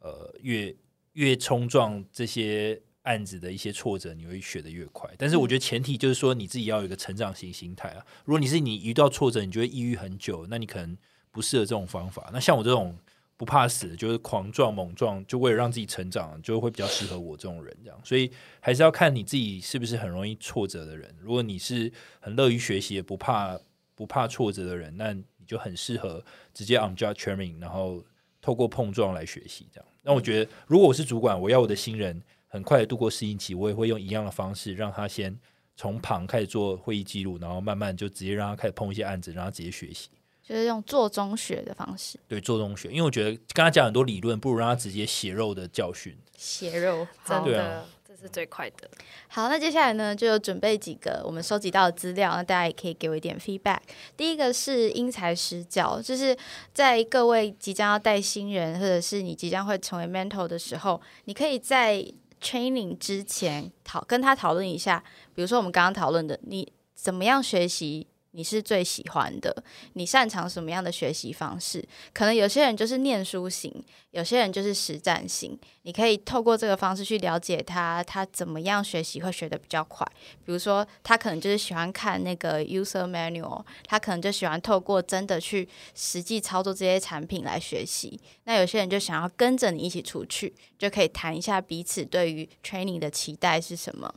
[0.00, 0.74] 呃越
[1.12, 5.10] 越冲撞这些案子的一些挫折，你会学得越快。
[5.18, 8.04] 但是我觉得前提就是说你自己要有一个成长型心态啊。
[8.24, 10.96] 如果你是你遇到挫折，你就会抑郁很久，那你可能
[11.30, 12.30] 不适合这种方法。
[12.32, 12.96] 那像我这种
[13.36, 18.00] 不怕死，就是狂撞猛撞，就为了让自己成长，就会比较适合我这种人这样。
[18.04, 21.12] 所以还是要看你自己是不是很容易挫折的人。
[21.20, 23.58] 如果你是很乐于学习、也不怕
[23.96, 28.04] 不怕挫折的人，那你就很适合直接 on job training，然后
[28.40, 29.88] 透过碰撞来学习这样。
[30.02, 35.34] 那我觉得，如果我是主管，我要我的新人很快的度过适应期，我也会用一样的方式，让他先
[35.74, 40.10] 从旁开始做会议记录，然后慢慢就直接让他开始碰一些案子，让他直接学习。
[40.42, 46.14] 就是用做中学的方式，对，做中学，因为我觉得跟他讲很多理论，不如让他直接血肉的教训。
[46.36, 48.90] 血肉真的，啊这是最快的。
[49.28, 53.78] 好，那接下来呢，就有准备几个我们收集到的资料，那大家也可以给我一点 feedback。
[54.14, 56.36] 第一个是因材施教，就是
[56.74, 62.04] 在各位即将要带新人，或者是你即将会成为 mentor 的时候，你可以在
[62.42, 65.02] training 之前讨跟他讨论一下，
[65.34, 69.62] 比如说我们刚刚讨论的，你怎么样学习你是最喜欢的？
[69.94, 71.86] 你擅长什么样的学习方式？
[72.12, 75.58] 可能有些人就是念书型，有些人就是实战型。
[75.82, 80.06] 你可以透过这个方式去了解他，他怎么样学习会学得比较快。
[80.44, 88.18] 比如说，他可能就是喜欢看那个 user manual，他可能就喜欢透过真的去实际操作这些产品来学习。
[88.44, 94.14] 那有些人就想要跟着你一起出去，就可以谈一下彼此对于 training 的期待是什么。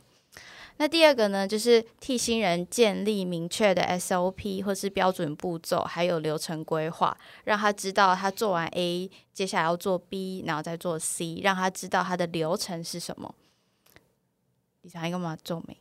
[0.78, 13.34] 那第二个呢，就是替新人建立明确的 SOP 或是标准步骤，还有流程规划，让他知道他做完 A，接下来要做 B，然后再做 C，让他知道他的流程是什么。
[14.82, 15.36] 你想一个嘛？
[15.42, 15.76] 皱眉。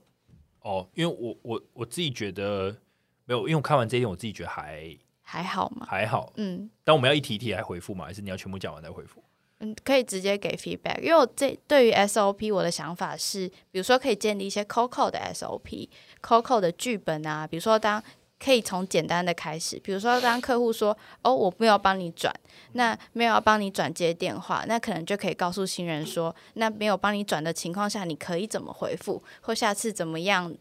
[0.61, 2.77] 哦，因为我我我自己觉得
[3.25, 5.85] 没有，因为我看完这一点，我自己觉得还还好嘛。
[5.89, 9.21] 还好，嗯但我们要一题一题来回复嘛，还是你要全部讲完再回复？
[9.59, 18.03] 嗯，可以直接给 feedback，因为我这对于 SOP 我的想法是，比如说可以建立一些 COCO 的 SOP，COCO 的剧本啊，比如说当
[18.37, 22.33] 可以从简单的开始，比如说当客户说哦我没有帮你转，
[22.73, 30.53] 那没有要帮你转接电话，那可能就可以告诉新人说，那没有帮你转的情况下，你可以怎么回复，或下次怎么样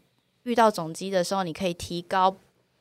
[0.43, 2.37] 遇到总机的时候，你可以提高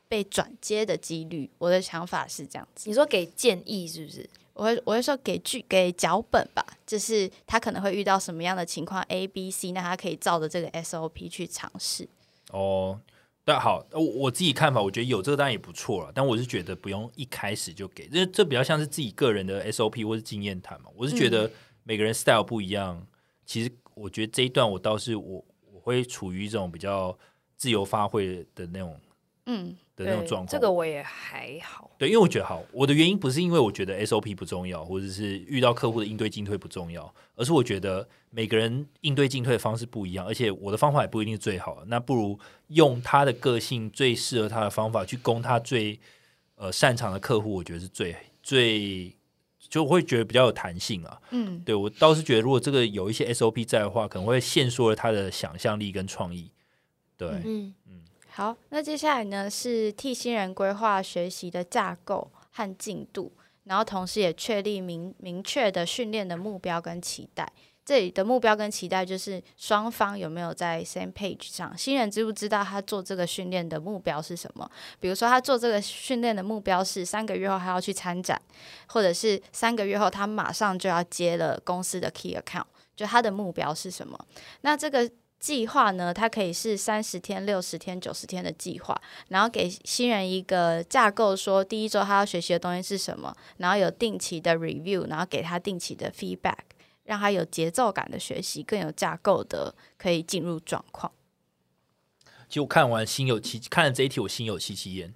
[0.08, 1.50] 被转接的几率。
[1.58, 2.88] 我的想法是这样子。
[2.88, 4.30] 你说给建议是不是？
[4.54, 12.08] 我会我会说给剧给脚本吧，就是他可能会遇到什么样的情况 A、B、C，那他可以照着这个 SOP 去尝试。
[12.52, 13.00] 哦，
[13.44, 20.88] 但好，我我自己看法，我觉得有这个当然也不错了，但我是觉得不用一开始就给，这这比较像是自己个人的 SOP 或是经验谈嘛。
[20.94, 21.50] 我是觉得
[21.82, 23.04] 每个人 style 不一样，
[23.44, 27.18] 其实我觉得这一段我倒是我我会处于一种比较
[27.56, 28.96] 自由发挥的那种
[29.46, 30.46] 嗯的那种状况。
[30.46, 31.90] 这个我也还好。
[31.98, 45.98] 对，因为我觉得好，我的原因不是因为我觉得 SOP 不重要，或者是遇到客户的应对进退不重要，而是我觉得每个人应对进退的方式不一样，而且我的方法也不一定是最好的，那不如用他的个性最适合他的方法去攻他最
[46.56, 49.12] 呃擅长的客户，我觉得是最最
[49.68, 51.20] 就会觉得比较有弹性啊。
[51.30, 56.50] 嗯，对我倒是觉得，如果这个有一些 SOP 在的话，可能会限缩了他的想象力跟创意。
[57.16, 57.72] 对，嗯，
[58.36, 63.30] 好，那接下来呢是替新人规划学习的架构和进度，
[63.62, 67.48] 然后同时也确立明明确的训练的目标跟期待。
[67.84, 74.68] 这里的目标跟期待就是双方有没有在 same page 上，新人知不知道他做这个训练的目标是什么？
[74.98, 78.40] 比如说他做这个训练的目标是三个月后他要去参展，
[78.88, 82.64] 或者是三个月后他马上就要接了公司的 key account，
[82.96, 84.18] 就他的目标是什么？
[84.62, 85.08] 那这个
[85.44, 96.60] 计划呢，它可以是三十天、六十天、九十天的计划，然后给新人一个架构，说第一周他要学习的东西是什么，然后有定期的 review，然后给他定期的 feedback，
[97.02, 101.12] 让他有节奏感的学习，更有架构的可以进入状况。
[102.48, 105.12] 就看完心有戚，看了这一题我心有戚戚焉，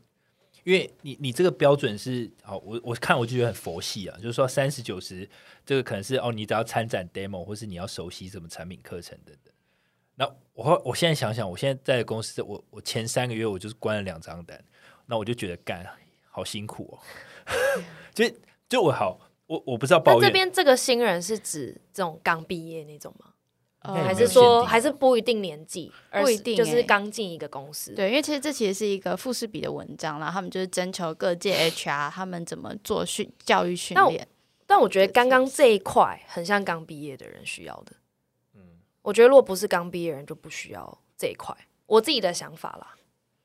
[0.63, 5.27] 因为你你这个标准是好，我我看我就觉得很佛系啊，就是说三十九十
[5.65, 9.55] 这个可能是哦，你只要参展 demo 或是你要熟悉什么产品课程等等。
[10.19, 14.63] 那我后我现在想想，我现在在公司，我我前三个月我就是关了两张单，
[15.07, 15.87] 那我就觉得干
[16.29, 16.99] 好辛苦哦，
[18.13, 18.25] 就
[18.69, 23.27] 就我好我我不知道抱怨，那这边这个新人是指这种刚毕业那种吗？
[23.81, 27.95] 还是说还是不一定年纪，不一定就是欸刚进一个公司。
[27.95, 34.27] 对，因为其实这其实是一个富士比的文章，然后他们就是征求各界 HR 他们怎么做训教育训那我练。
[34.67, 37.93] 但我觉得刚刚这一块很像刚毕业的人需要的。
[39.09, 42.95] 我觉得如果不是刚毕业人就不需要这一块，我自己的想法啦。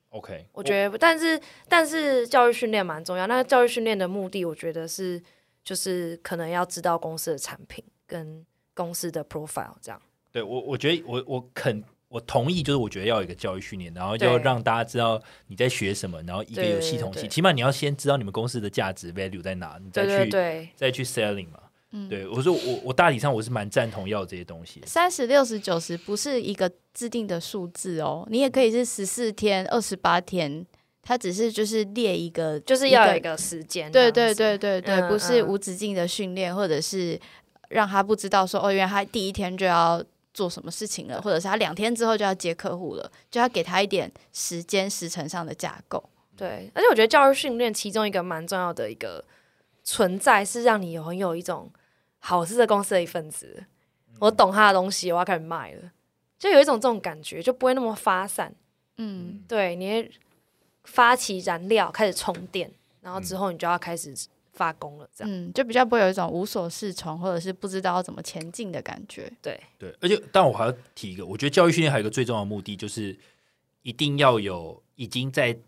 [0.10, 3.26] OK，我觉得，但是但是教育训练蛮重要。
[3.28, 5.24] 那教育训练的目的，我觉得是
[5.64, 10.02] 就是可能要知道公司的产品跟公司的 profile 这样。
[10.34, 21.62] 对我，我觉得我我肯我同意，就是我觉得要有一个教育训练，然后对要让大家知道你在学什么，然后一个有系统性，起码你要先知道你们公司的价值 value 在哪，你再对去再去 selling 嘛。
[21.96, 24.88] 嗯对我说我我大体上我是蛮赞同要这些东西的。
[24.88, 30.66] 三十六十九十不是一个制定的数字哦，你也可以是十四天、二十八天，
[31.04, 33.92] 它只是就是列一个，就是要有一个时间。
[33.92, 37.20] 对对对对对，嗯不是嗯无止境的训练，或者是
[37.70, 40.04] 让他不知道说哦，原来他第一天就要
[40.34, 46.04] 做什么事情了，或者是他两天之后就要接客户了，就要给他一点时间时程上的架构。
[46.36, 49.24] 对，而且我觉得教育训练其中一个蛮重要的一个
[49.84, 51.72] 存在，是让你有很有一种
[52.26, 53.66] 好，我是这公司的一份子，
[54.18, 55.92] 我懂他的东西，我要开始卖了，
[56.40, 58.56] 就有一种这种感觉，就不会那么发散。
[58.96, 60.12] 嗯，对，你会
[60.86, 64.16] 发起燃料，开始充电，然后之后你就要开始
[64.54, 65.30] 发功了，这样。
[65.30, 69.30] 嗯，就比较不会有一种无所适从，或者是不知道要怎么前进的感觉。
[69.42, 73.20] 对，对，而且但我还要提一个，我觉得教育训练还有一个最重要的目的，就是
[73.82, 75.60] 一定要有已经在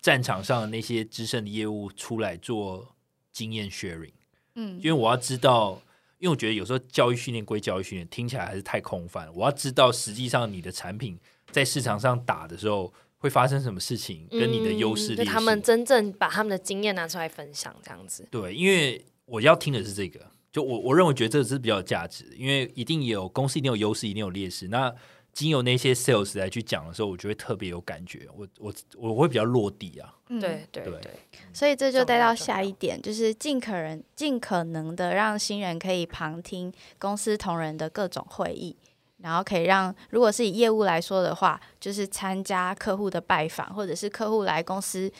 [0.00, 2.94] 战场上的那些资深的业务出来做
[3.32, 4.12] 经验 sharing，
[4.54, 5.80] 嗯因为我要知道，
[6.18, 9.28] 因为我觉得有时候教育训练归教育训练，听起来还是太空泛。
[9.34, 11.18] 我要知道实际上你的产品
[11.50, 15.14] 在市场上打的时候会发生什么事情，跟你的优势。
[15.14, 18.26] 嗯就他们真正把他们的经验拿出来分享，这样子。
[18.30, 24.68] 对，因为我要听的是这个，就我我认为觉得这个是比较有价值的，因为一定有公司一定有优势，一定有劣势。
[24.68, 24.94] 那
[25.32, 30.14] 经由那些 sales 来去讲的时候，我就会特别有感觉，我我我会比较落地啊。
[30.28, 30.40] 嗯。
[30.40, 31.00] 对对对。
[31.00, 31.10] 对，
[31.52, 38.76] 所以这就带到下一点，就是尽可能尽可能的让新人可以旁听公司同仁的各种会议，
[39.18, 45.10] 然后可以让如果是以业务来说的话，就是参加客户的拜访，或者是客户来公司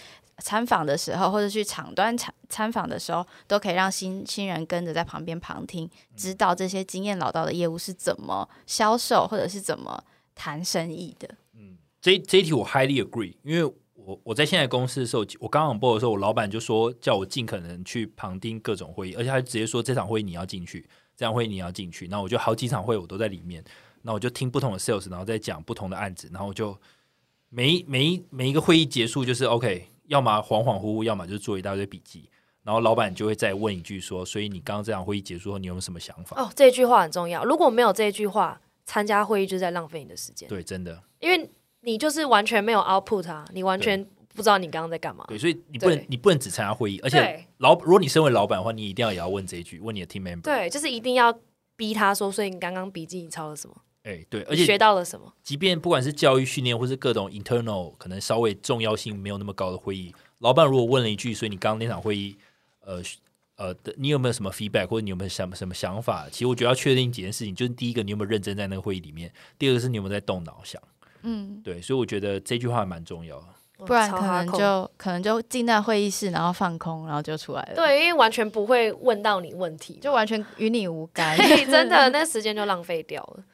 [0.40, 10.03] 参访的时候，或者去场端参参访的时候，都可以让新新人跟着在旁边旁听，知道这些经验老道的业务是怎么销售，或者是怎么
[10.35, 11.29] 谈生意的。
[11.55, 22.09] 嗯这这一题我 highly agree，因为我我在现在公司的时候，我刚 on board 的时候，我老板就说叫我尽可能去旁听各种会议，而且他直接说这场会议你要进去，这场会议你要进去。
[22.09, 23.62] 那我就好几场会我都在里面，
[24.00, 26.74] 那我就听不同的 sales，然后再讲不同的案子，然后就
[27.50, 32.29] 每一每一每一个会议结束就是 OK，要么恍恍惚惚，要么就是做一大堆笔记。
[32.62, 37.42] 然后老板就会再问一句说：“所以你刚刚这场会议结束后，你有没有什么想法？”哦，这句话很重要。
[37.44, 41.49] 如果没有这句话，参加会议就是在浪费你的时间，对，真的因为
[41.81, 45.25] 你就是完全没有 output 啊，你完全不知道你刚刚在干嘛。
[45.29, 50.42] 对，所以你不能你不能只参加会议，而且老如果你身为老板的话，你一定要也要问这一句，问你的 team member。
[50.42, 51.35] 对，就是一定要
[51.77, 55.33] 逼他说，所以你刚刚笔记你抄了什么，哎，对，而且学到了什么？
[55.43, 62.37] 即便不管是教育训练，或是各种 internal 可能稍微重要性没有那么高的会议，老板如果问了一句，所以你刚刚那场会议，
[62.81, 63.03] 呃
[63.57, 66.27] 呃，你有没有什么 feedback，或者你有没有什么什么想法？
[66.31, 70.81] 其实我觉得要确定几件事情，就是第一个你有没有认真在那个会议里面，第二个是你有没有在动脑想。
[71.23, 73.45] 嗯，对，所以我觉得这句话蛮重要的。
[73.85, 81.37] 不然可能就可能就进那会议室，然后放空，然后就出来了。，对，因为完全不会问到你问题，就完全与你无干。
[81.41, 83.45] 对，真的那时间就浪费掉了。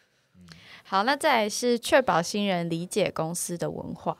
[0.88, 4.16] 好，那再来是确保新人理解公司的文化，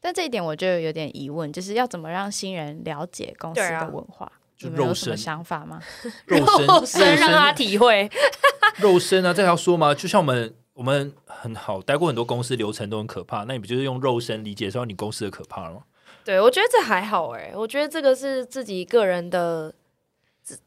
[0.00, 4.30] 但这一点我就有点疑问，就是要怎么让新人了解公司的文化？
[4.56, 5.80] 就你们有肉身什么想法吗？
[6.26, 8.10] 肉身， 肉身让他，体会，
[8.76, 9.94] 肉身啊，这还要说吗？
[9.94, 15.82] 就像我们我们很好待过很多公司，流程都很可怕，那你不就是用肉身理解说你公司的可怕了吗？
[16.22, 19.78] 对我觉得这还好哎，我觉得这个是自己个人的自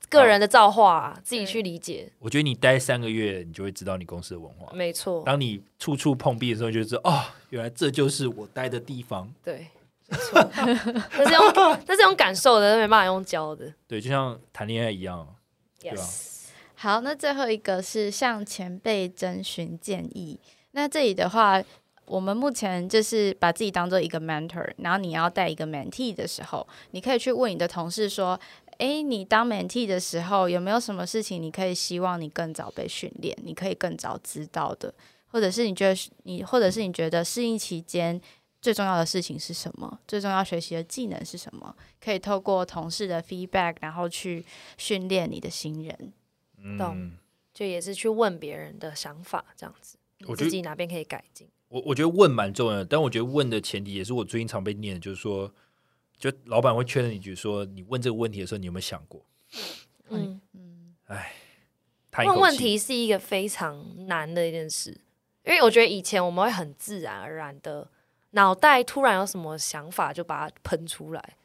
[0.10, 2.12] 个人的造化啊，自己去理解。
[2.20, 4.72] 我觉得你待三个月，你就会知道你公司的文化。
[4.74, 9.34] 没错，当你处处碰壁的时候，你就知道哦，原来这就是我待的地方。
[9.44, 9.68] 对，
[10.08, 13.74] 没错，那是用那是用感受的，没办法用教的。
[13.88, 15.28] 对，就像谈恋爱一样。
[15.82, 20.40] Yes，好，那最后一个是向前辈征询建议。
[20.72, 21.62] 那这里的话，
[22.06, 28.40] 我们目前就是把自己当做一个 mentor，然后你要带一个 mentee 的时候，你可以去问你的同事说
[28.80, 34.94] ：“诶，你当 mentee 的时候，有没有什么事情你可以希望你更早被训练，你可以更早知道的？
[35.28, 38.22] 或者是你觉得你，或者是你觉得适应期间
[38.62, 40.00] 最重要的事情是什么？
[40.08, 41.76] 最重要学习的技能是什么？
[42.00, 44.46] 可以透过同事的 feedback，然后去
[44.78, 46.14] 训练你的新人。
[46.78, 47.18] 懂嗯，
[47.54, 51.48] 就也是去问别人的想法，这样子，我自己哪边可以改进。
[51.68, 55.52] 我我觉得问蛮重要的，但我觉得问的前提也是我最近常被念的，就是说，
[56.24, 59.26] 就老板会确认一句说，你问这个问题的时候，你有没有想过？
[60.08, 61.34] 嗯，嗯，哎
[62.26, 64.92] 问问题是一个非常难的一件事，
[65.44, 67.90] 因为我觉得以前我们会很自然而然的，
[68.32, 71.36] 脑袋突然有什么想法就把它喷出来。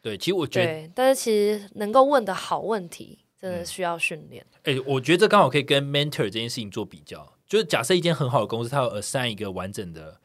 [0.00, 4.46] 对，其实我觉得，对，但是其实能够问的好问题，真的需要训练。
[4.62, 7.34] 哎、我觉得这刚好可以跟 mentor 这件事情做比较。
[7.48, 10.20] 就是假设一间很好的公司，它有 assign 一个完整的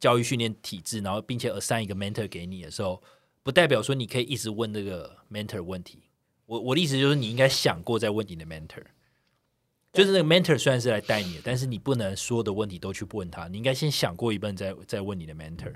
[0.00, 3.02] 教育训练体制，然后并且 assign 一个 mentor 给你的时候，
[3.42, 6.04] 不代表说你可以一直问这个 mentor 问题。
[6.46, 8.84] 我我的意思就是，你应该想过再问你的 mentor。
[9.92, 15.74] 就是那个 mentor 虽然是来带你的，但是你不能所有的问题都去问他，你应该先想过一遍再再问你的 mentor。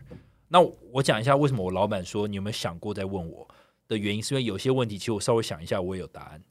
[0.48, 3.48] 那我讲一下为什么我老板说你有没有想过再问我
[3.88, 6.42] 的原因，是因为有些问题其实我稍微想一下我也有答案，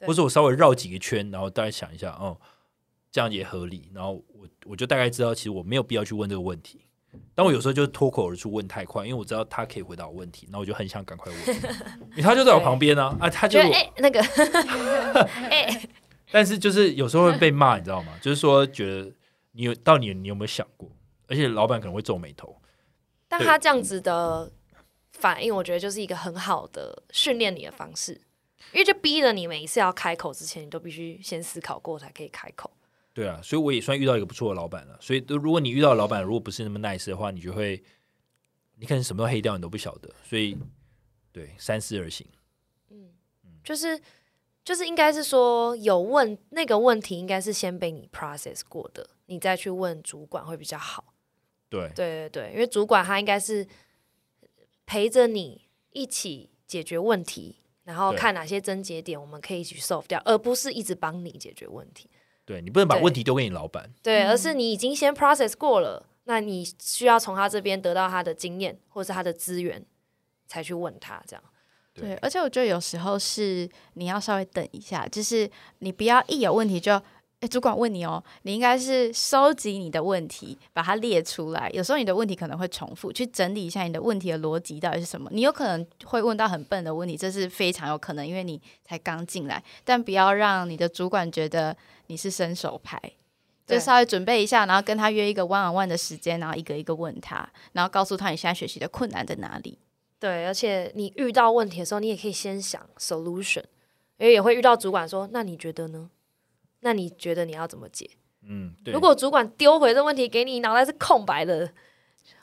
[0.00, 2.40] 或者我稍微绕几个圈，然后大概想一下，哦，
[3.12, 6.80] 这样也合理，然后我我就大概知道其实我没有必要去问这个问题。
[7.34, 11.56] 但我有时候就脱口而出问太快，因为我知道他可以回答我问题，那我就很想赶快问，
[12.10, 14.20] 因为他就在我旁边啊，啊，他就觉得哎、那个
[15.50, 15.88] 哎、
[16.30, 18.12] 但是就是有时候会被骂，你知道吗？
[18.20, 19.12] 就是说觉得
[19.52, 20.88] 你有到底你有没有想过？
[21.26, 22.56] 而且老板可能会皱眉头。
[23.28, 24.50] 但他这样子的
[25.12, 28.12] 反应，我觉得就是一个很好的训练你的方式，
[28.72, 32.70] 因为就逼着你每一次要开口之前，你都必须先思考过才可以开口。
[33.12, 34.96] 对啊，所以我也算遇到一个不错的老板了。
[35.00, 37.82] 所以如果你遇到老板如果不是那么 nice 的话，你就会
[38.76, 40.56] 你可能什么都黑掉，你都不晓得，所以
[41.32, 42.26] 对三思而行。
[42.90, 43.10] 嗯
[43.62, 44.00] 就是
[44.64, 51.12] 就是应该是说有问那个问题，应该是先被你 process 过的，你再去问主管会比较好。
[51.68, 53.66] 对对对对，因为主管他应该是
[54.86, 62.08] 陪着你一起解决问题，然后看哪些症结点我们可以一起 solve 掉，而不是一直帮你解决问题。
[62.50, 63.88] 对，你不能把问题丢给你老板。
[64.02, 69.86] 对，嗯而是你已经先 process 过了，那你需要从他这边得到他的经验或是他的资源，
[70.48, 71.44] 才去问他这样。
[71.94, 75.48] 对，而且我觉得有时候是你要稍微等一下，就是
[75.78, 77.00] 你不要一有问题就，
[77.40, 81.70] 哎，主管问你哦，你应该是收集你的问题，把它列出来。
[81.72, 85.30] 有时候你的问题可能会重复，去整理一下你的问题的逻辑到底是什么。
[85.32, 89.62] 你有可能会问到很笨的问题，这是非常有可能，因为你才刚进来。
[89.84, 91.74] 但不要让你的主管觉得
[92.08, 93.00] 你是伸手牌。
[93.66, 99.78] 就稍微准备一下，然后跟他约一个 one on one 的时间，然后一个一个问他，然后告诉他你现在学习的困难在哪里。
[100.18, 103.62] 对，而且你遇到问题的时候，你也可以先想 solution，
[104.18, 106.10] 因为也会遇到主管说：“那你觉得呢？
[106.80, 108.10] 那你觉得你要怎么解？”
[108.42, 108.92] 嗯，对。
[108.92, 111.70] 如果主管丢回这问题给你，脑袋是空白的，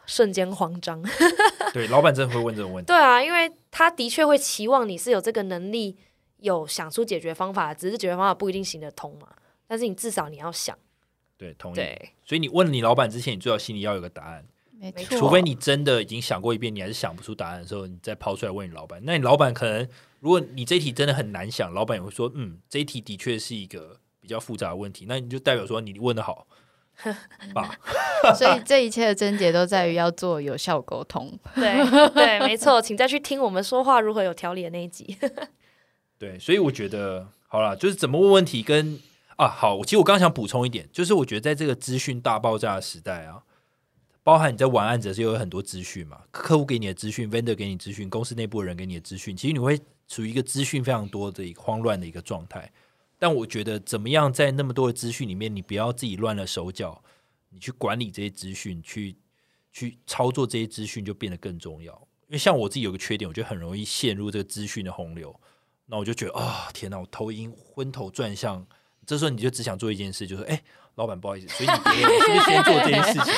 [0.05, 1.03] 瞬间慌张。
[1.73, 5.97] 对老板真的会问这种问题，对啊，因为他的确会期望你是有这个能力，
[6.37, 9.27] 有想出解决方法，只是解决方法不一定行得通嘛。
[9.67, 10.77] 但是你至少你要想，
[11.35, 11.75] 对，同意。
[11.75, 19.01] 对所以你问你老板之前，你最好心里要有个答案，没没错，除非你真的已经想过一遍，你还是想不出答案的时候，你再抛出来问你老板。
[19.03, 19.87] 那你老板可能，
[20.19, 26.45] 如果你这一题真的很难想，老板也会说，嗯，这一题的确是一个比较复杂的问题，那你就代表说你问的好
[27.55, 27.73] 吧？
[28.35, 31.31] 所以这一切的症结都在于要做有效沟通。
[31.55, 35.17] 对对，没错，请再去听我们说话如何有条理的那一集。
[36.19, 38.99] 对，所以我觉得好了，就是怎么问问题跟
[39.37, 43.43] 啊好，其实我刚刚想补充一点，就是我觉得在这个资讯大爆炸的时代啊，
[44.23, 52.69] 包含你在玩案子的时候有很多资讯嘛，客户给你的资讯，vendor 给你资讯，公司内部人给你的资讯，其实你会处于一个资讯非常多的一个慌乱的一个状态。
[53.19, 57.03] 但我觉得怎么样在那么多的资讯里面，你不要自己乱了手脚，
[57.49, 59.15] 你去管理这些资讯，去
[59.71, 61.93] 去操作这些资讯就变得更重要。
[62.27, 65.33] 因为像我自己有个缺点，我觉得很容易陷入这个资讯的洪流。
[65.85, 68.65] 那我就觉得啊、天哪，我头晕昏头转向。
[69.05, 70.61] 这时候你就只想做一件事，就是哎、
[70.95, 71.93] 老板不好意思，所以你别
[72.33, 73.33] 你先做这件事情？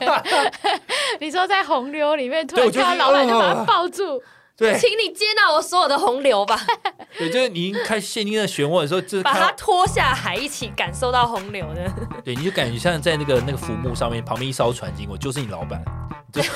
[1.20, 4.20] 你说在洪流里面突然对我就是看到老板就把呃他抱住，
[4.56, 6.60] 对请你接纳我所有的洪流吧，
[7.18, 11.90] 对，就是你开始陷进那漩涡的时候，就是把它拖下海，一起感受到洪流的。
[12.24, 15.82] 对，你就感觉像在那个那个浮木上面，旁边一艘船经过，就是你老板，
[16.32, 16.48] 你就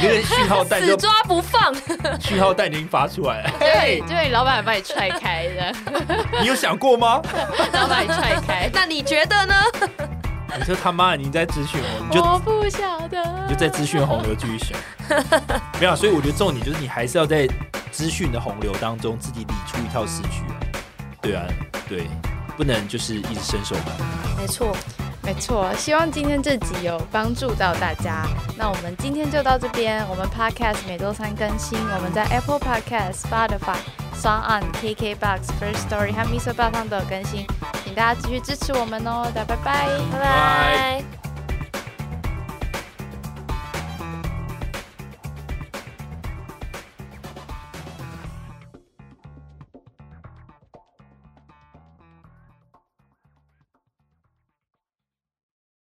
[0.00, 1.74] 你这个讯号弹就死抓不放，
[2.20, 3.50] 讯号弹已经发出来了。
[3.58, 5.74] 对，就你老板把你踹开的，
[6.42, 7.22] 你有想过吗？
[7.72, 8.70] 老板把你踹开。
[8.70, 9.54] 那你觉得呢？
[10.58, 14.76] 你说他妈，你在咨询我，你就我不晓得，你就在资讯洪流继续选。
[15.80, 17.48] 没有啊，所以我觉得重点就是你还是要在
[17.90, 20.54] 资讯的洪流当中自己理出一套思绪啊。
[21.20, 21.44] 对啊，
[21.88, 22.06] 对，
[22.56, 23.92] 不能就是一直伸手吧。
[24.38, 24.76] 没错，
[25.22, 28.26] 没错，希望今天这集有帮助到大家。
[28.56, 33.76] 那我们今天就到这边，我们 Podcast 每周三更新，我们在 Apple Podcast、Spotify、
[34.14, 36.52] s o n On、KKBox、First Story 和 Mr.
[36.52, 37.46] 爆汤都有更新，
[37.84, 39.86] 请大家继续支持我们哦，大家拜拜。
[40.12, 41.21] 拜拜。